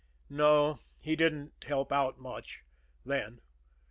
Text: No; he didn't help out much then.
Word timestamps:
No; 0.31 0.79
he 1.03 1.15
didn't 1.15 1.63
help 1.67 1.91
out 1.91 2.17
much 2.17 2.63
then. 3.05 3.39